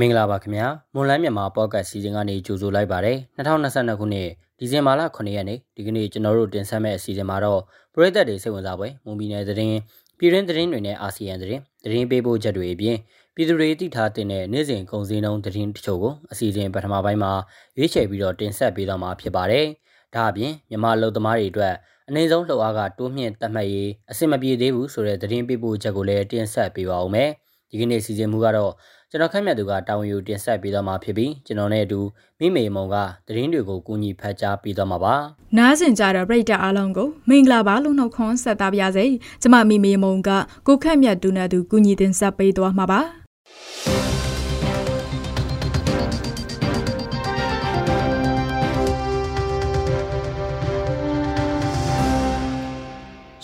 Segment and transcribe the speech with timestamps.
[0.00, 7.60] မင်္ဂလာပါခင်ဗျာမွန်လန်းမြန်မာပေါ့ကတ်စီစဉ်ကနေကြိုဆိုလိုက်ပါတယ်2022ခုနှစ်ဒီဇင်ဘာလ9ရက်နေ့ဒီကနေ့ကျွန်တော်တို့တင်ဆက်မယ့်အစီအစဉ်မှာတော့
[7.94, 9.78] ပရိသတ်တွေစိတ်ဝင်စားပွဲမွန်ပြည်နယ်သတင်း
[10.18, 12.96] ပြည်တွင်းသတင်းတွေနဲ့အာဆီယံသတင်းသတင်းပေးပို့ချက်တွေအပြင်
[13.34, 17.32] ပြည်သူတွေသိထားတဲ့နေ့စဉ်ကုန်စည်နှုန်းသတင်းတချို့ကိုအစီအစဉ်ပထမပိုင်းမှာ
[17.76, 19.66] ရွေးချယ်ပြီးတော့တင်ဆက်ပေးသွားမှာဖြစ်ပါတယ်
[20.14, 21.74] ဒါအပြင်မြန်မာလူသမားတွေအတွက်
[22.08, 27.30] အနည်းဆုံးလှုပ်အားကတိုးမြင့်တတ်မှတ်ရေးအဆင်မပြေသေးဘူးဆိုတဲ့သတင်းပေးပို့ချက်ကိုလည်းတင်ဆက်ပေးပါဦးမယ်
[27.70, 28.72] ဒီကနေ့စီစဉ်မှုကတော့
[29.10, 32.00] ကျွန်တော်ခက်မြတ်သူကတာဝန်ယူတင်ဆက်ပေးသွားမှာဖြစ်ပြီးကျွန်တော်နဲ့အတူ
[32.40, 35.14] မိမေမုံကသတင်းတွေကိုကူညီဖတ်ကြားပေးသွားမှာပါ။
[35.56, 39.06] နားဆင်ကြတဲ့ပရိသတ်အားလုံးကိုမင်္ဂလာပါလို့နှုတ်ခွန်းဆက်သပါရစေ။
[39.42, 40.30] ကျွန်မမိမေမုံက
[40.66, 43.00] ကိုခက်မြတ်သူနဲ့အတူကူညီတင်ဆက်ပေးသွားမှာပါ။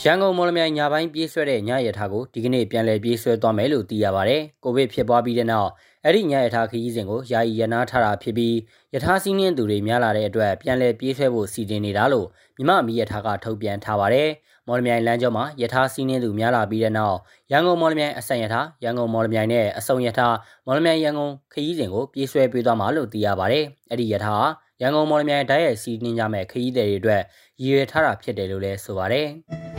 [0.05, 5.70] ရန်ကုန်မော်လမြိုင်ညပိုင်းပြေးဆွဲတဲ့ညရထားကိုဒီကနေ့ပြန်လည်ပြေးဆွဲသွားမယ်လို့သိရပါဗျ။ကိုဗစ်ဖြစ်ပွားပြီးတဲ့နောက်
[6.05, 8.56] အဲ့ဒီညရထားခရီးစဉ်ကိုယာယီရနာထားတာဖြစ်ပြီး
[8.95, 14.28] ရထားစီးနှင်းသူတွေများလာတဲ့အတွက်ပြန်လည်ပြေးဆွဲဖို့စီစဉ်နေတာလို့မြမမီရထားကထုတ်ပြန်ထားပါတယ်။
[14.69, 17.17] မော်လမြိုင်လမ်းကျောမှာရထားစီးနှင်းသူများလာပြီးတဲ့နောက်
[17.53, 20.34] ရန်ကုန်မော်လမြိုင်အစံရထားရန်ကုန်မော်လမြိုင်နဲ့အစုံရထား
[20.67, 24.47] မော်လမြိုင်ရန်ကုန်ခရီးစဉ်ကိုပြေးဆွဲပေးသွားမှာလို့သိရပါတယ်။အဲ့ဒီရထား
[24.80, 27.23] ရန်ကုန်မော်လမြိုင်ဓာတ်ရိုက်စီးနှင်းကြမဲ့ခရီးသည်တွေအတွက်
[27.62, 29.28] ရည်ရွယ်ထားတာဖြစ်တယ်လို့လည်းဆိုပါတယ်။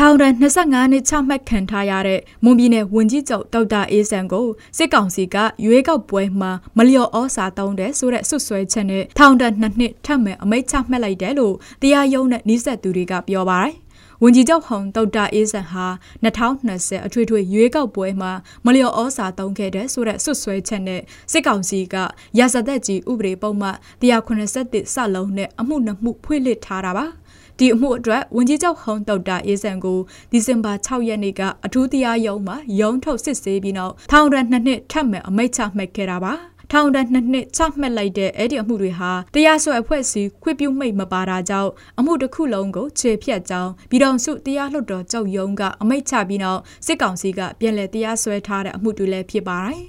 [0.00, 4.46] ထောင်ဒဏ်25နှစ်ချမှတ်ခံထားရတဲ့မွန်ပြည်နယ်ဝန်ကြီးချုပ်ဒေါက်တာအေးဆန်ကို
[4.76, 13.74] စစ်ကောင်စီကရွေးကောက်ပွဲမှာမလျော်ဩစာတုံးတဲ့ဆိုတဲ့ဆွဆွဲချက်နဲ့ထောင်ဒဏ်2နှစ်ထပ်မံအမိန့်ချမှတ်လိုက်တယ်လို့တရားရုံးနဲ့နှိစက်သူတွေကပြောပါတယ်။
[14.22, 15.86] ဝန်ကြီးချုပ်ဟောင်ဒေါက်တာအေးဆန်ဟာ
[16.24, 18.32] 2020အထွေထွေရွေးကောက်ပွဲမှာ
[18.64, 21.00] မလျော်ဩစာတုံးခဲ့တဲ့ဆိုတဲ့ဆွဆွဲချက်နဲ့
[21.32, 21.94] စစ်ကောင်စီက
[22.38, 23.68] ရာဇသက်ကြီးဥပဒေပုံမှ
[24.00, 27.06] 187စလုံးနဲ့အမှုနှစ်မှုဖွင့်လှစ်ထားတာပါ။
[27.58, 29.98] ဒီအမှုအတွက်ဝန်ကြီးချုပ်ဟုံတုတ်တာအေးဆန်ကို
[30.32, 36.32] ဒီဇင်ဘာ6ရက်နေ့ကအထူးတရားရုံးမှာရုံးထုတ်စစ်ဆေးပြီးနောက်ထောင်ဒဏ်2နှစ်ထပ်မံအမိန့်ချမှတ်ခဲ့တာပါ
[36.72, 49.80] ထောင်ဒဏ်နှစ်နှစ်ချမှတ်လိုက်တဲ့အဲ့ဒီအမှုတွေဟာတရားစွဲအဖွဲ့အစည်းခွင့်ပြုမိတ်မပါတာကြောင့်အမှုတစ်ခုလုံးကိုခြေဖြတ်ကြောင်းပြည်တော်စုတရားလွှတ်တော်ချုပ်ရုံးကအမိန့်ချပြီးနောက်စစ်ကောင်စီကပြန်လည်တရားစွဲထားတဲ့အမှုတွေလည်းဖြစ်ပါတယ်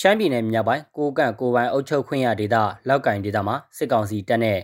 [0.00, 2.56] ရှမ်းပြည်နယ်မြောက်ပိုင်းကိုကန့်ကိုပိုင်အုပ်ချုပ်ခွင့်ရဒေသ
[2.88, 4.58] လောက်ကင်ဒေသမှာစစ်ကောင်စီတပ်နဲ့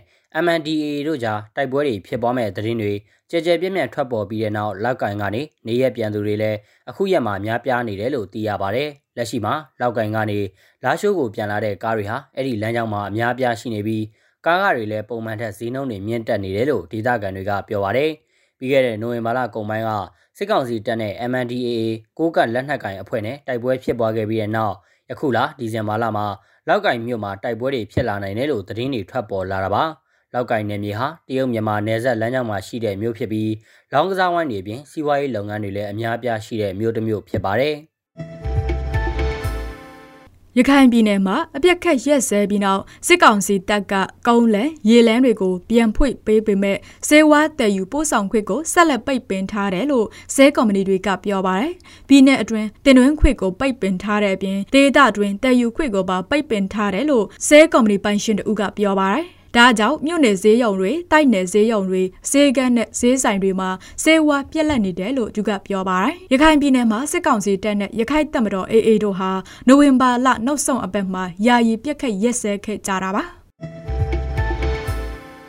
[0.45, 2.93] MNDAA တို့ကြားတိုက်ပွဲတွေဖြစ်ပွားမဲ့သတင်းတွေ
[3.29, 6.57] ကြဲကြဲပြန့်ပြန့်ထွက်ပေါ်ပြီးတဲ့နောက်လောက်ကင်ကနေနေရပြန်သူတွေလည်း
[6.89, 8.83] အခုရက်မှာများပြားနေတယ်လို့သိရပါဗျ။
[9.17, 10.39] လက်ရှိမှာလောက်ကင်ကနေ
[10.83, 14.03] လာရှိုးကိုပြန်လာတဲ့ကားတွေဟာအဲ့ဒီလမ်းကြောင်းမှာအများပြားရှိနေပြီး
[14.45, 18.05] ကားကားတွေလည်းပုံမှန်ထက်ဈေးနှုန်းတွေမြင့်တက်နေတယ်လို့ဒေသခံတွေကပြောပါဗျ။
[18.59, 19.91] ပြီးခဲ့တဲ့နိုဝင်ဘာလကုန်ပိုင်းက
[20.37, 21.79] စစ်ကောင်စီတပ်နဲ့ MNDAA
[22.17, 24.75] ကိုကလက်နက်ကင်အဖွဲ့နဲ့တိုက်ပွဲဖြစ်ပွားခဲ့ပြီးတဲ့နောက်
[25.09, 26.25] ယခုလဒီဇင်ဘာလမှာ
[26.67, 29.83] လောက်ကင်မြို့မှာတိုက်ပွဲတွေဖြစ်လာနိုင်တယ်လို့သတင်းတွေထွက်ပေါ်လာတာပါ။
[30.33, 33.51] လောက်ကိုင်းနယ်မြေဟာတရုတ်မြန်မာနယ်စပ်လမ်းကြောင်းမှာရှိတဲ့မြို့ဖြစ်ပြီး
[33.93, 37.75] လောင်းကစားဝိုင်းတွေပြင်စီးပွားရေးလုပ်ငန်းတွေလည်းအများအပြားရှိတဲ့မြို့တစ်မြို့ဖြစ်ပါတယ်။
[40.57, 43.93] ရခိုင်ပြည်နယ်မှာအပြက်ခတ်ရက်စဲပြီးနောက်စစ်ကောင်စီတပ်က
[44.27, 46.77] ကုန်းလန်ရေလန်းတွေကိုပြန်ဖွင့်ပေးပေမဲ့
[47.07, 51.71] စေဝါတည်ယူပို့ဆောင်ခွင့်ကိုဆက်လက်ပိတ်ပင်ထားတယ်လို့စဲကော်မတီတွေကပြောပါတယ်။
[52.07, 59.25] ပြည်내အတွင်းတင်တွင်းခွင့်ကိုပိတ်ပင်ထားတဲ့အပြင်ဒေသအတွင်းတည်ယူခွင့်ကိုပါပိတ်ပင်ထားတယ်လို့စဲကော်မတီပိုင်ရှင်တို့ကပြောပါတယ်။
[59.57, 63.69] ဒါကြောင့်မြို့နယ်ဈေးရုံတွေတိုက်နယ်ဈေးရုံတွေဈေးကန်းနဲ့ဈေးဆိုင်တွေမှာ
[64.03, 69.31] စေဝါပြက်လက်နေတယ်လို့သူကပြောပါတယ်။ရခိုင်ပြည်နယ်မှာစစ်ကောင်စီတပ်နဲ့ရခိုင်တပ်မတော် AA တို့ဟာ
[69.67, 73.23] နိုဝင်ဘာလနောက်ဆုံးအပတ်မှာယာယီပြက်ခတ်ရက်စဲခဲ့ကြတာပါ။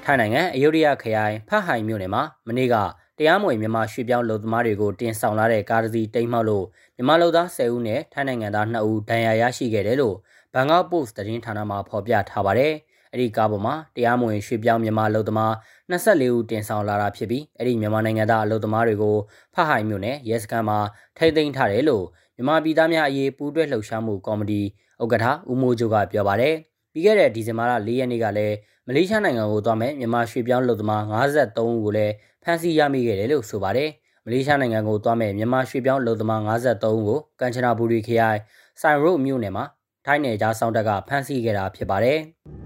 [0.04, 2.74] ထိုင်းနိုင်ငံအယုဒ္ဓယခရိုင်ဖတ်ဟိုင်မြို့နယ်မှာမနေ့က
[3.18, 6.64] တရားမဝင်မြန်မာရွှေပြောင်းလူသမားတွေကိုတင်ဆောင်လာတဲ့ကားတစ်စီးတိမ်းမှောက်လို့
[6.96, 10.16] မြန်မာလူသား10ဦးနဲ့ထိုင်းနိုင်ငံသား2ဦးဒဏ်ရာရရှိခဲ့တယ်လို့
[10.54, 12.74] ဘန်ကောက်ပို့စ်သတင်းဌာနမှဖော်ပြထားပါတယ်။
[13.14, 15.52] အဲ့ဒီကားပေါ်မှာတရားမဝင်ရွှေပြောင်းမြန်မာအလုပ်သမား
[15.90, 19.16] 24ဦးတင်ဆောင်လာတာဖြစ်ပြီးအဲ့ဒီမြန်မာနိုင်ငံသားအလုပ်သမားတွေကို
[19.54, 20.78] ဖဟိုင်မြို့နယ်ရဲစခန်းမှာ
[21.18, 22.04] ထိသိမ်းထားတယ်လို့
[22.36, 24.60] မြန်မာပြည်သားများအရေးပူးတွဲလှုပ်ရှားမှုကော်မတီ
[25.02, 26.54] ဥက္ကဋ္ဌဦးမိုးကျိုးကပြောပါတယ်
[26.92, 32.12] ပြီးခဲ့တဲ့ဒီဇင်ဘာလ၄ရက်နေ့ကလည်းမလေးရှားနိုင်ငံကိုသွားမဲ့မြန်မာရွှေပြောင်းလုပ်သမား53ဦးကိုလည်း
[32.42, 33.90] ဖမ်းဆီးရမိခဲ့တယ်လို့ဆိုပါတယ်
[34.26, 38.38] မလေးရှားနိုင်ငံကိုသွားမဲ့မြန်မာရွှေပြောင်းလုပ်သမား53ဦးကိုကမ်ချနာဘူရီခရိုင်
[38.80, 39.64] ဆိုင်ရို့မြို့နယ်မှာ
[40.06, 42.20] ထိုင်းနယ်ကြားစောင်းတပ်ကဖမ်းဆီးခဲ့တာဖြစ်ပါတယ်။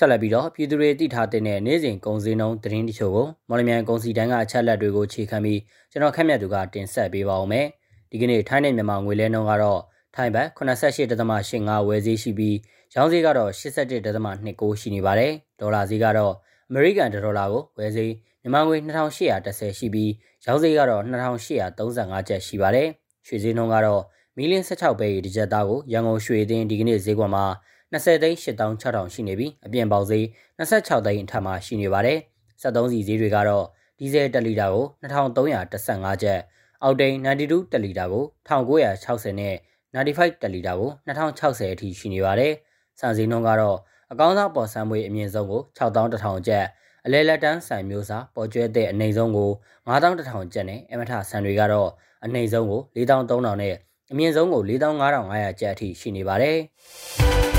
[0.00, 5.60] ဆက်လက်ပြီးတော့ပြည်သူတွေသိထားတဲ့နေ့စဉ်ကုန်စည်နှုန်းသတင်းတချို့ကိုမော်လမြိုင်ကုန်စည်တန်းကအချက်လက်တွေကိုခြေခံပြီး
[5.90, 7.66] ကျွန်တော်ခက်မြတ်သူကတင်ဆက်ပေးပါအောင်မယ်။
[8.10, 9.80] ဒီကနေ့ထိုင်းနဲ့မြန်မာငွေလဲနှုန်းကတော့
[10.14, 12.56] ထိုင်းဘတ်88.85ဝယ်ဈေးရှိပြီး
[12.94, 16.36] ရောင်းဈေးကတော့81.29ရှိနေပါတယ်။ဒေါ်လာဈေးကတော့အ
[16.68, 18.12] အမေရိကန်ဒေါ်လာကိုဝယ်ဈေး
[18.42, 20.10] မြန်မာငွေ2810ရှိပြီး
[20.46, 22.88] ရောင်းဈေးကတော့2835ကျပ်ရှိပါတယ်။
[23.26, 24.02] ရွှေဈေးနှုန်းကတော့
[24.36, 27.44] မီလင်း16ပဲဒီဂျက်သားကိုရန်ကုန်ရွှေအသင်းဒီကနေ့ဈေးကွက်မှာ
[27.92, 30.24] 20သိန်း8600ရှိနေပြီးအပြင်ပေါက်ဈေး
[30.58, 32.18] 26သိန်းအထက်မှာရှိနေပါတယ်။
[32.62, 33.64] 73စီဈေးတွေကတော့
[33.98, 36.40] ဒီဇယ်1လီတာကို2315ကျပ်
[36.82, 39.56] အောက်တိန်92တလီတာကို1960နဲ့
[39.94, 42.52] 95တလီတာကို2060အထိရှိနေပါတယ်။
[43.00, 43.78] ဆန်စည်းနှုန်းကတော့
[44.12, 46.66] အကောင်းစားပေါ်ဆန်းမွေးအမြင့်ဆုံးကို6100ကျပ်
[47.04, 49.50] အလဲလက်တန်းဆန်မျိုးစားပေါ်ကျွဲတဲ့အနှိမ်ဆုံးကို
[49.86, 51.90] 9100ကျပ်နဲ့အမထဆန်တွေကတော့
[52.24, 53.74] အနှိမ်ဆုံးကို4300နဲ့
[54.12, 56.58] အမြင့်ဆုံးကို4500ကျပ်အထိရှိနေပါတယ်။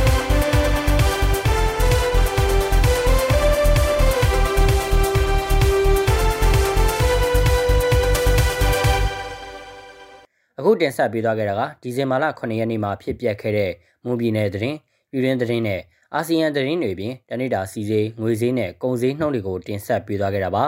[10.59, 13.71] အခုတင်ဆက်ပေးသွားခဲ့တာကဒီဇင်ဘာလ9ရက်နေ့မှာဖြစ်ပျက်ခဲ့တဲ့
[14.05, 14.77] မွန်ပြည်နယ်သတင်း
[15.11, 15.81] ပြည်တွင်းသတင်းနဲ့
[16.15, 20.65] အာဆီယံသတင်းတွေပြင်တနိတာစီစေးငွေစည်းနဲ့ကုန်စည်နှုန်းတွေကိုတင်ဆက်ပေးသွားခဲ့တာပါ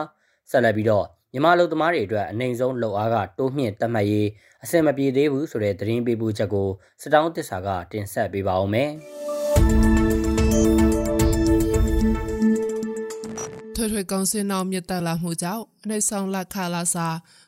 [0.49, 4.27] ဆက်လက်ပြီးတော့မြန်မာလူသမားတွေအတွက်အနိုင်ဆုံးလှုပ်အားကတိုးမြင့်တတ်မှတ်ရေး
[4.63, 6.69] အဆင်မပြေသေးဘူးဆိုတဲ့သတင်းပေးပို့ချက်ကို
[7.01, 8.89] စတောင်းတစ္ဆာကတင်ဆက်ပေးပါအောင်မယ်
[13.75, 17.07] ထွေထွေကောင်စင်နောက်မြစ်တက်လာမှုကြောင့်အနှိမ့်ဆောင်လက်ခလာစာ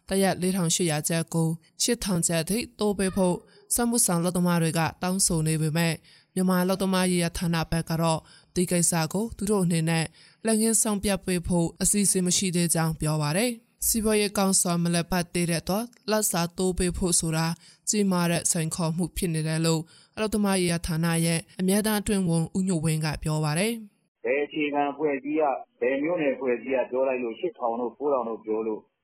[0.10, 1.48] တရက်4800ကျပ်ကို
[1.84, 3.36] 8000ကျပ်ထိတိုးပေးဖို့
[3.76, 5.94] စမှုဆောင်လက်သမားတွေကတောင်းဆိုနေပေမဲ့
[6.36, 8.20] မြန်မာလက်သမားရေးဌာနဘက်ကတော့
[8.56, 10.06] ဒီကိစ္စကိုသူတို့အနေနဲ့
[10.46, 13.52] လက်ငင်းဆောင်ပြပေးဖို့အစီအစဉ်မရှိသေးကြောင်းပြောပါတယ်
[13.88, 17.48] စီဘွေးကောင်ဆောင်မလက်ပတ်တဲ့တော့လက်စာတိုးပေးဖို့ဆိုတာ
[17.90, 19.82] ကြီးမားတဲ့ဆိုင်ခေါ်မှုဖြစ်နေတယ်လို့
[20.16, 23.74] အလို့သမားရေးဌာနရဲ့အမြဲတမ်းအတွင်းဝန်ဦးညိုဝင်းကပြောပါတယ်
[24.26, 25.44] ဘယ်အခြေခံဖွဲ့စည်းရ
[25.80, 28.95] ဘယ်မျိုးနယ်ဖွဲ့စည်းရပြောလိုက်လို့8000တို့9000တို့ပြောလို့အဲ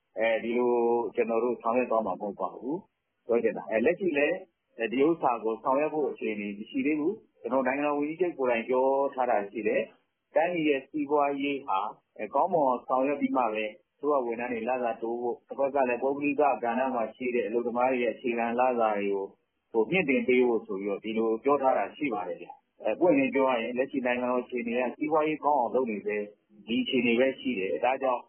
[0.43, 0.73] ဒီလို
[1.15, 2.79] ကျနော်တို့ ဆောင်ရွက်သွားမှာ မဟုတ်ပါဘူး
[3.27, 4.37] ပြောချင်တာ။လက်ရှိလည်း
[4.91, 9.81] ဒီဥစ္စာကို ဆောင်ရွက်ဖို့ အခြေအနေ မရှိသေးဘူး။ကျနော်တို့နိုင်ငံတော်ဝန်ကြီးချုပ်ကိုယ်တိုင် ပြောထားတာရှိတယ်။
[10.35, 11.79] တိုင်းပြည်ရဲ့ စီးပွားရေးဟာ
[12.35, 13.65] ကောင်းမွန်ဆောင်ရွက်ပြီးမှပဲ
[13.95, 19.07] အစိုးရဝန်ထမ်းတွေ လစာတိုးဖို့တဖက်ကလည်း ပုဂ္ဂလိကကဏ္ဍမှာရှိတဲ့ အလုပ်သမားတွေရဲ့ အခြေခံလစာတွေ
[19.73, 22.47] ကို မြှင့်တင်ပေးဖို့ဆိုပြီးတော့ ဒီလို ပြောထားတာ ရှိပါတယ်ဗျ။
[22.99, 26.17] ပွင့်ပွင့်လင်းလင်း ပြောရရင် လက်ရှိ နိုင်ငံတော်အခြေအနေကစီးပွားရေးကောင်းအောင် လုပ်နေဆဲ
[26.67, 28.21] ဒီအခြေအနေပဲရှိတယ်။ဒါကြောင့်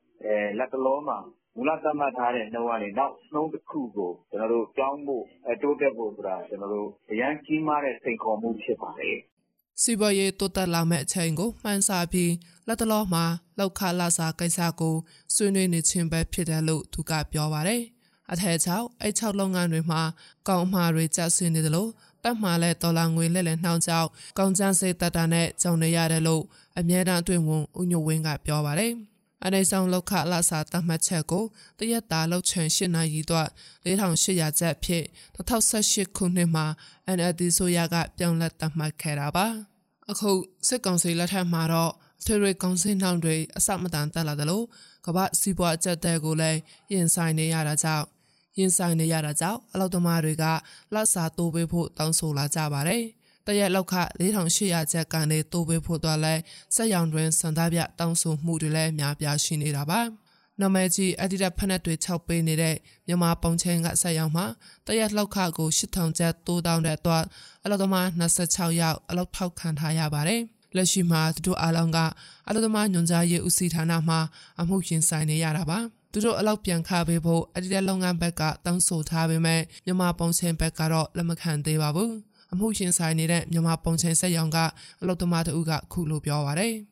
[0.58, 1.18] လတ်တလောမှာ
[1.56, 5.24] မူလသတ်မှတ်ထားတဲ့နှုန်းကနေ နောက်နှုန်းတခုကို ကျနော်တို့ ပြောင်းဖို့
[5.62, 9.16] တိုးတက်ဖို့ဆိုတာ ကျနော်တို့ အရမ်းကြီးမားတဲ့ စိန်ခေါ်မှု ဖြစ်ပါတယ်။
[9.82, 12.32] စီးပွားရေးတိုးတက်လာမယ့်အချိန်ကို မှန်းဆပြီး
[12.66, 13.24] လက်တလောမှာ
[13.58, 14.94] လောက်ခလာစာကိစ္စကို
[15.34, 17.82] ဆွေးနွေးနေခြင်းပဲဖြစ်တယ်လို့ သူကပြောပါတယ်။
[18.32, 20.02] အထက်ချောက်အဲ့6လုပ်ငန်းတွေမှာ
[20.48, 21.90] ကောင်းမှာတွေ ကျဆင်းနေတယ်လို့
[22.24, 24.08] တက်မှာလဲဒေါ်လာငွေလက်လက်နှောင်းကြောက်
[24.38, 26.42] ကောင်းကျန်းစေးတက်တာနဲ့ ကြုံနေရတယ်လို့
[26.78, 28.92] အမြဲတမ်းအတွင်ဝန် ဦးညိုဝင်းက ပြောပါတယ်။
[29.44, 31.44] အနိုင်ဆောင်လောက်ခလဆာတမှတ်ချက်ကို
[31.78, 33.48] တရက်တာလောက်ချန်၈နာရီတော့
[33.84, 35.04] 4800ကျပ်ဖြစ်
[35.36, 36.66] 2018ခုနှစ်မှာ
[37.16, 39.46] NLD ဆိုရကပြောင်းလဲတမှတ်ခဲ့တာပါ
[40.10, 40.30] အခု
[40.68, 41.92] စစ်ကောင်စီလက်ထက်မှာတော့
[42.24, 44.64] ထွေထွေကောင်စီနှောင်တွေအစမတန်တက်လာတယ်လို့
[45.06, 46.58] ကမ္ဘာစီးပွားအကျက်တဲကိုလည်း
[46.92, 48.06] ရင်ဆိုင်နေရတာကြောင့်
[48.58, 50.44] ရင်ဆိုင်နေရတာကြောင့်အလောက်သမားတွေက
[50.94, 53.04] လက်စာတိုးပေးဖို့တောင်းဆိုလာကြပါတယ်။
[53.46, 56.34] တရက်လောက်ခ4800ကျပ်ကနေတိုးပေးဖို့တော့လဲ
[56.74, 60.00] စက်ရောင်တွင်စံသားပြတောင်းဆိုမှုတွေလည်းများပြားရှိနေတာပါ
[60.60, 64.46] နမကြီးအဒီတာဖက်နက်တွေ6ပေးနေတဲ့မြန်မာပုံချင်းကဆက်ရောက်မှာ
[64.86, 67.24] တရက်လောက်ခကို8000ကျပ်တိုးတောင်းတဲ့အတွက်
[67.64, 70.42] အလောက်သမား26ယောက်အလောက်ထောက်ခံထားရပါတယ်
[70.76, 71.98] လက်ရှိမှာသူတို့အားလုံးက
[72.46, 74.20] အလောက်သမားညွန်ကြားရေးဦးစီးဌာနမှာ
[74.60, 75.78] အမှုရင်ဆိုင်နေရတာပါ
[76.12, 82.12] သူတို့အလောက်ပြန်ခပေးဖို့အဒီတဲ့လုပ်ငန်းဘက်ကတောင်းဆိုထားပေမဲ့မြန်မာပုံချင်းဘက်ကတော့လက်မခံသေးပါဘူး
[82.52, 84.58] အမှုရှင်ဆိုင်နေတဲ့မြန်မာပုံချင်းဆက်ရောင်က
[85.02, 86.91] အလုတ်သမားတို့ကခုလိုပြောပါတယ်ညီမတို့ဒ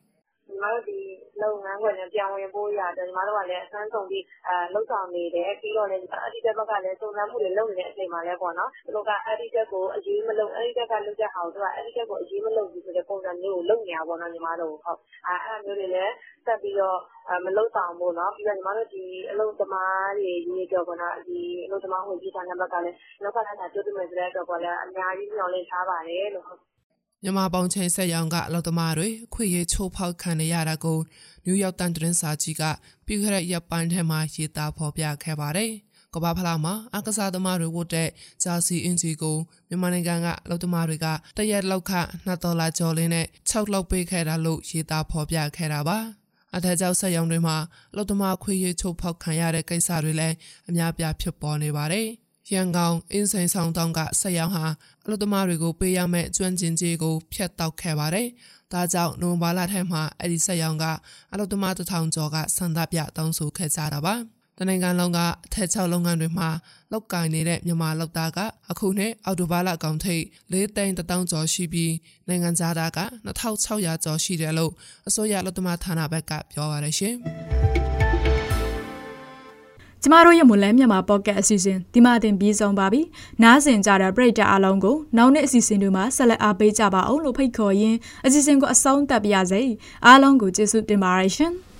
[1.83, 4.25] ဝက်လည်း ပြန်ဝင်ဖို့ရာအတွက် ညီမတို့ကလည်း အစွမ်းကုန်ပြီး
[4.73, 5.87] လုပ်ဆောင်နေတယ်။ပြီးတော့
[6.25, 13.65] Agritech ဘက်ကလည်း စုံစမ်းမှုတွေ လုပ်နေတဲ့အချိန်မှာလည်း သူတို့က Agritech ကို အရေးမလုပ် Agritech က လုပ်တဲ့ဟာကို Agritech ကို အရေးမလုပ်ဘူးဆိုတဲ့ ပုံစံမျိုးကို
[13.69, 14.95] လုပ်နေတာပေါ့နော် ညီမတို့ကို။
[15.27, 16.13] အဲဒါမျိုးတွေလည်း
[16.45, 16.99] ဆက်ပြီးတော့
[17.45, 18.87] မလုပ်ဆောင်ဖို့နော်။ပြီးတော့ ညီမတို့
[19.31, 20.83] အလုပ်သမားတွေရေးအတွက်
[21.65, 26.45] အလုပ်သမားဝန်ကြီးဌာနဘက်ကလည်း လုပ်ခလစာ တိုးပေးမယ်ဆိုတဲ့အတွက်လည်း အများကြီးမျှော်လင့်ထားပါတယ်လို့။”
[27.23, 30.99] မြန်မာပေါင်းချိန်ဆက်ရောင်ကအလောက်သမားတွေအခွင့်အရေးချိုးဖောက်ခံနေရတာကို
[31.45, 32.63] နယူးယောက်တန်သတင်းစာကြီးက
[33.05, 35.71] ပြီးခဲ့တဲ့ရက်ပိုင်းထဲမှာရေးသားဖော်ပြခဲ့ပါတယ်။
[36.13, 38.09] ကဘာဖလာမှာအကစားသမားတွေဝတ်တဲ့
[38.43, 39.37] ဂျာစီအင်ဂျီကို
[39.69, 41.93] မြန်မာနိုင်ငံကအလုပ်သမားတွေကတရက်လောက်ခ
[42.27, 45.97] 2ဒေါ်လာကျော်လေးနဲ့6လောက်ပေးခဲ့တာလို့ရေးသားဖော်ပြခဲ့တာပါ။
[46.55, 47.57] အထက်ကျောက်ဆက်ရောင်တွေမှာ
[47.91, 50.35] အလုပ်သမားခွေးရချိုးဖောက်ခံရတဲ့ကိစ္စတွေလည်း
[50.69, 52.07] အများပြားဖြစ်ပေါ်နေပါတယ်။
[52.53, 54.65] ရန်ကုန်အင်းစိန်ဆောင်တောင်းကဆက်ရောက်ဟာ
[55.05, 58.27] အလုသမားတွေကိုပေးရမယ့်ကျွမ်းကျင်ကြေးကိုဖျက်တောက်ခဲ့ပါတယ်။
[58.73, 60.85] ဒါကြောင့်နိုဝင်ဘာလထဲမှာအဲ့ဒီဆက်ရောက်က
[61.31, 64.15] အလုသမားတထောင်ကျော်ကဆန္ဒပြတောင်းဆိုခဲ့ကြတာပါ။
[64.57, 66.49] တတနိုင်ငံလုံးကအထက်6လုပ်ငန်းတွေမှာ
[66.91, 68.39] လောက်ကင်နေတဲ့မြန်မာလောက်သားက
[68.71, 71.93] အခုနှစ်အောက်တိုဘာလအကောင်ထိပ်၄သိန်းတောင်ကျော်ရှိပြီး
[72.27, 74.71] နိုင်ငံသားက2600ကျော်ရှိတယ်လို့
[75.07, 77.15] အစိုးရလက်သမားဌာနဘက်ကပြောပါရရှင်။
[80.03, 83.01] ကျမတို့ရဲ့မွန်လန်းမြန်မာပေါ့ကတ်အစီအစဉ်ဒီမှာတင်ပြီးဆုံးပါပြီ။
[83.43, 89.61] နားဆင်ကြတဲ့ပရိသတ်အားလုံးကိုနောက်နေ့အစီအစဉ်တွေမှာဆက်လက်အားပေးကြပါအောင်လို့ဖိတ်ခေါ်ရင်းအစီအစဉ်ကိုအဆုံးသတ်ပါရစေ။
[90.05, 91.53] အားလုံးကိုကျေးဇူးတင်ပါတယ်ရှင်။